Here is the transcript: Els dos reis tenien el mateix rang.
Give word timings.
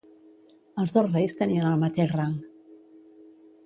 Els 0.85 0.95
dos 0.95 1.11
reis 1.11 1.37
tenien 1.43 1.69
el 1.75 1.79
mateix 1.85 2.19
rang. 2.19 2.37